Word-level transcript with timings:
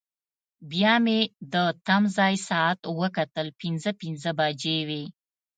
بیا 0.71 0.93
مې 1.05 1.19
د 1.53 1.55
تمځای 1.85 2.35
ساعت 2.49 2.79
وکتل، 2.99 3.47
پنځه 3.61 3.89
پنځه 4.01 4.31
بجې 4.39 4.77
وې. 4.87 5.03